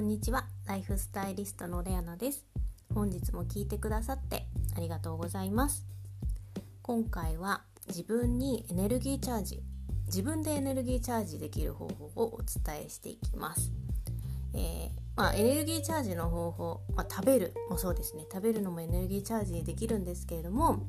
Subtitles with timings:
[0.00, 0.46] こんにちは。
[0.66, 2.46] ライフスタイリストのレアナです。
[2.94, 5.84] 本日も聞いてくださってありがとうございます。
[6.80, 9.62] 今回は自分にエネルギーチャージ
[10.06, 13.72] 自分でエネルギーチャージできる方法をお伝えしていきます。
[14.54, 18.24] えー、まあ、エネルギーチャージの方法、まあ、食べるもそうですね。
[18.32, 20.86] 食べるのもエネルギーチャージできるんですけれども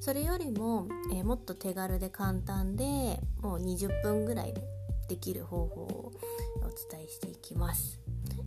[0.00, 4.62] それよりも、えー、もっと手軽で簡単でもう20分ぐらいで
[5.10, 6.12] できる方法を
[6.90, 8.00] 伝えしていきます。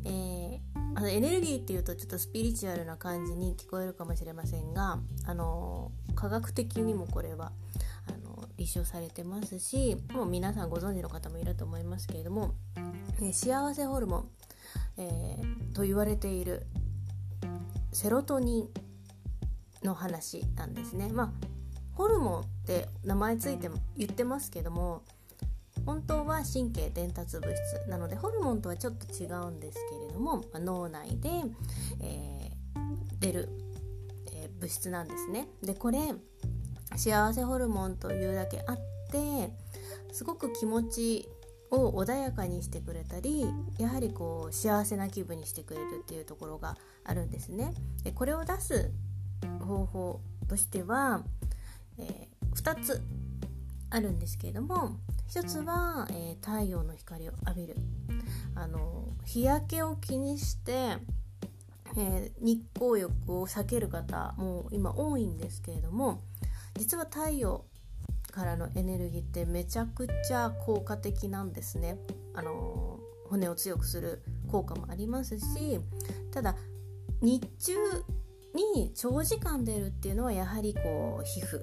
[0.05, 0.59] えー、
[0.95, 7.51] あのエネルギーっていうとちょっとスピリチュアルな感じに聞こえるかもしれませんが、あの科学的にもこれは
[8.07, 12.53] あの立証されてますしもう皆さんご存知の方もいると思いますけれども、
[13.21, 14.29] えー、幸せホルモン、
[14.97, 16.65] えー、と言われている
[17.91, 18.69] セロトニン
[19.85, 21.09] の話なんですね。
[21.11, 21.31] まあ
[21.93, 25.03] ホルモンって名前ついても言ってますけども
[25.85, 31.30] 本当は神経伝達物質なのでホルモンとはちょっと違うんですけれども、ま、脳内で、
[32.02, 33.49] えー、出る、
[34.33, 35.47] えー、物質なんですね。
[35.61, 35.99] でこれ
[36.95, 38.77] 幸せホルモンというだけあっ
[39.11, 39.52] て
[40.11, 41.30] すごく気持ち
[41.71, 43.45] を穏やかにしてくれたり
[43.80, 47.73] やはりこう幸せな気分にしてくれるっていうところがあるんですね。
[48.03, 48.91] でこれを出す
[49.59, 51.23] 方法としては、
[51.97, 53.02] えー、2つ
[53.94, 57.75] あるんですけれども一つは、えー、太陽の光を浴びる
[58.55, 60.97] あの日焼けを気にして、
[61.95, 66.21] えー、日光浴を避ける方も今多いんですけれども
[66.75, 67.66] 実は太陽
[68.31, 71.99] からのエネルギーってめちゃくちゃ効果的なんですね。
[72.33, 72.99] あの
[73.30, 75.45] 骨を強くする効果もありますし
[76.31, 76.55] ただ
[77.21, 77.73] 日中
[78.75, 81.59] に長時間出るっていうのはやはりこう皮膚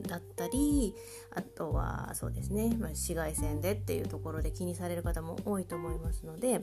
[0.00, 0.94] だったり
[1.34, 6.62] あとはそうですね、まあ、紫外線でっていうところで気にされる方も多いと思いますので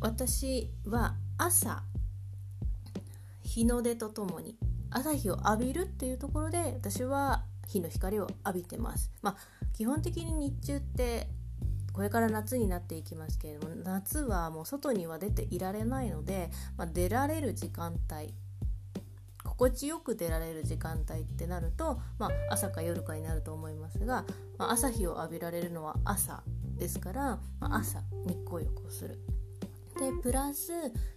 [0.00, 1.82] 私は朝
[3.42, 4.56] 日の出とともに
[4.90, 9.10] 朝日を浴びるっていうところで私は日の光を浴びてます。
[9.22, 9.36] まあ、
[9.72, 11.28] 基本的に日中って
[11.92, 18.34] これから夏になっていきますけれども夏はもう外には出ていられないので、まあ、出られる時間帯
[19.56, 24.24] 心地よく出られる時間帯ってなると、まあ、朝か夜かになると思いますが、
[24.58, 26.42] まあ、朝日を浴びられるのは朝
[26.76, 29.18] ですから、まあ、朝日光浴をする。
[29.98, 30.72] でプラス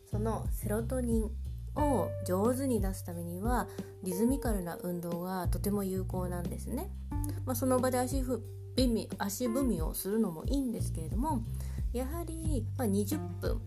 [0.09, 1.23] そのセロトニン
[1.75, 3.67] を上手に出すためには
[4.03, 6.89] リズミカルな運動がとても有効なんですね。
[7.45, 8.39] まあ、その場で足踏
[8.77, 11.43] み足踏みをするのもいいんですけれども
[11.91, 13.59] やはり、ま20分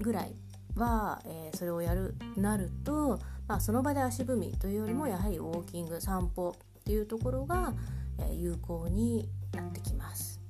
[0.00, 0.36] ぐらい
[0.76, 7.74] は、えー、それをやるなるとまあ、その場で足踏みというよりもやはりウォーキング散歩っていうところが、
[8.18, 10.40] え有効になってきます。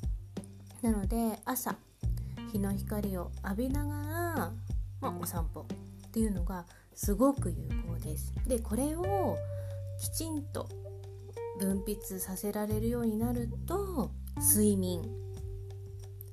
[0.83, 1.77] なので朝
[2.53, 4.53] 日の光を浴びながら、
[5.01, 5.63] まあ、お散歩
[6.07, 8.35] っていうのがすごく有効です。
[8.47, 9.39] でこれを
[9.99, 10.69] きちんと
[11.59, 15.03] 分泌させられるようになると睡眠。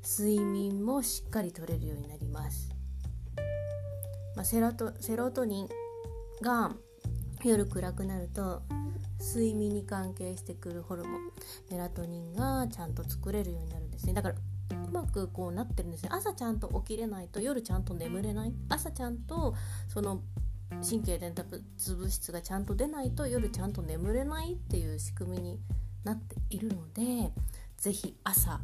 [0.04, 2.71] 睡眠もしっかり取れるようになります、
[4.42, 5.70] まあ、セロトセロトニン
[6.42, 6.72] が
[7.44, 8.64] 夜暗くなると
[9.20, 11.22] 睡眠に関係してくるホルモン
[11.70, 14.14] メラトニンがちゃんと作れるようになるんですね。
[14.14, 14.36] だから
[14.88, 16.10] うまくこうなってるんですね。
[16.12, 19.54] 朝ちゃんと起きれないと夜ちゃんと眠れない朝ちゃんと
[19.88, 20.24] その
[20.72, 25.60] 神経伝達物質がちゃんと出ないと夜ちゃんと眠れないっていう仕組みに
[26.04, 27.32] なっているので
[27.78, 28.60] 是非朝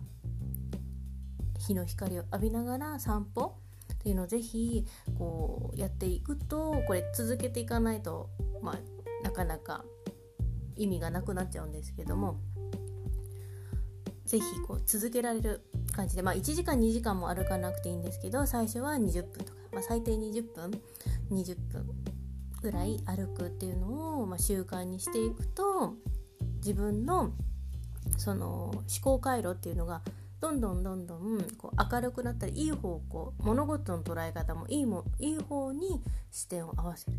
[1.59, 3.57] 日の光を浴びながら散歩
[4.07, 4.85] っていうのをぜひ
[5.17, 8.29] こうやっていくとこれ続けていかないと、
[8.61, 8.75] まあ、
[9.21, 9.83] なかなか
[10.77, 12.39] 意味がなくなっちゃうんですけども
[14.25, 20.71] 是非こう続けられる感じで、まあ、1時間2時間も歩かなくていいんですけど最初は20分とか、まあ、最低20分
[21.29, 21.85] 20分
[22.61, 25.95] ぐらい歩くっていうのを、まあ、習慣にしていくと
[26.59, 27.33] 自分の
[28.17, 30.01] その思考回路っていうのが
[30.39, 36.01] どんどんどんどんこう明るくなったりいい方向物事の捉え方もいいもいい方に
[36.31, 37.17] 視点を合わせる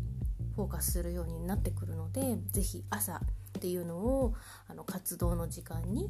[0.55, 3.19] フォーカスするようになってくるので是非朝っ
[3.61, 4.35] ていうのを
[4.67, 6.09] あの活動の時間に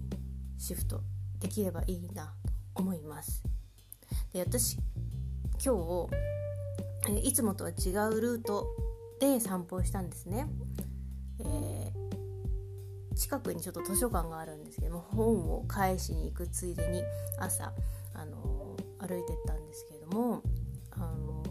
[0.57, 1.01] シフト
[1.39, 3.43] できればいいなと思います。
[4.33, 4.77] で私
[5.63, 6.09] 今
[7.07, 8.67] 日いつもとは違うルート
[9.19, 10.47] で散歩をしたんですね。
[11.39, 11.68] えー
[13.19, 17.03] 近くにちょっと図書館があるんですけども本を返しに行くついでに
[17.37, 17.73] 朝
[18.13, 20.41] あの歩いてったんですけれども
[20.91, 21.43] あの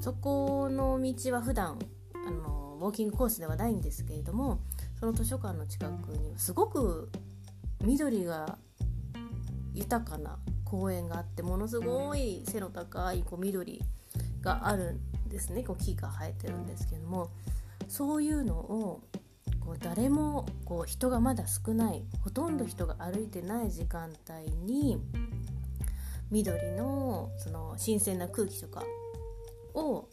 [0.00, 1.78] そこの道は普段
[2.26, 4.60] あのウォーキングコースではないんですけれども
[4.98, 7.10] その図書館の近くにはすごく
[7.84, 8.58] 緑が
[9.74, 13.82] 豊かな公園があってものすごい背の高いこう緑
[14.40, 15.62] があるんですね。
[15.62, 17.30] こう木が生えてるんですけども
[17.88, 19.02] そういうのを
[19.68, 24.96] こう誰もこう人がまだ少ないほとんど人が歩いてない時間帯に
[26.30, 28.82] 緑のその新鮮な空気とか
[29.74, 30.08] を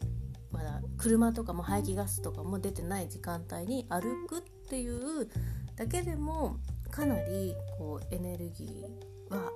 [0.51, 5.29] まだ車とかも排気ガスとかも出てない時間帯に歩くっていう
[5.77, 6.57] だけでも
[6.91, 9.51] かなりこうエネルギーは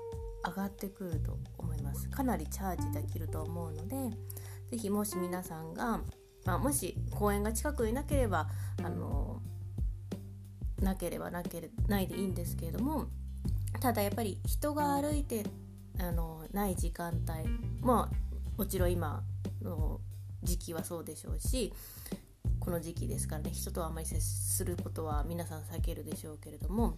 [0.46, 2.10] 上がってくると思います。
[2.10, 4.18] かなりチャージできると思うので
[4.72, 6.00] 是非もし皆さんが、
[6.46, 8.48] まあ、もし公園が近くになければ
[8.82, 9.42] あの
[10.82, 13.08] なければなけれないでいいんですけれども
[13.80, 15.44] ただやっぱり人が歩いて
[16.00, 17.50] あのない時間帯
[17.82, 19.24] まあもちろん今
[19.62, 20.00] の
[20.44, 21.74] 時期はそうでしょうし
[22.60, 26.98] この時期ですからね人とはあまり接することは皆さん避けるでしょうけれども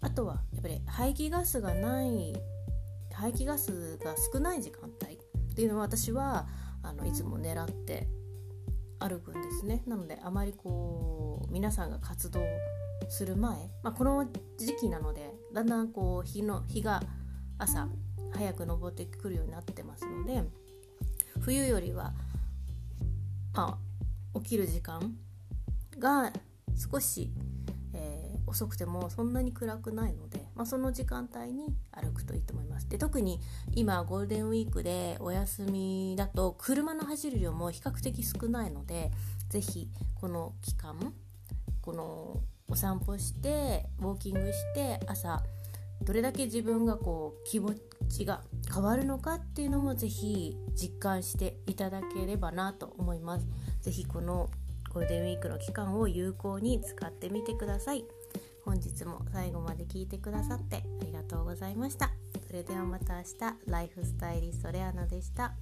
[0.00, 2.34] あとはやっぱり排気ガスがない
[3.12, 6.46] 排気ガスが少ない時間帯っていうのは私は
[6.82, 8.08] あのいつも狙って
[8.98, 9.82] 歩くんですね。
[9.86, 12.40] なのであまりこう皆さんが活動
[13.10, 14.26] する前、まあ、この
[14.56, 17.02] 時期なのでだんだんこう日の日が
[17.58, 17.88] 朝
[18.32, 20.44] 早く登ってくるようになってますので
[21.40, 22.12] 冬よりは、
[23.54, 23.78] ま
[24.34, 25.16] あ、起きる時間
[25.98, 26.32] が
[26.76, 27.30] 少し、
[27.94, 32.88] えー、遅くてもそんなに暗くないので、まあ、その時間帯に歩くといいと思います。
[32.88, 33.40] で特に
[33.74, 39.10] 今ゴールデンウィークでお休みだと車の走る量も比較的少ないので
[39.50, 41.12] 是非この期間
[41.80, 45.42] このお散歩してウォーキングして朝
[46.02, 47.74] どれだけ自分がこう気持
[48.08, 48.42] ちが
[48.72, 53.46] 変わるのかっていうのもぜひ実感していただければなと思います。
[53.80, 54.50] ぜひこの
[54.90, 58.04] ゴールデンウィークの期間を有効に使ってみてください。
[58.64, 62.10] 本日も最後まで聞いてくださってありがとうございました。
[62.46, 65.54] それではまた明日、ライフスタイリストレアナでした。